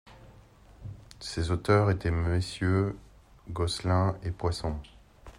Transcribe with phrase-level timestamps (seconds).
[1.19, 2.95] Ses auteurs étaient MMonsieur
[3.51, 4.75] Gosselin et Poisson.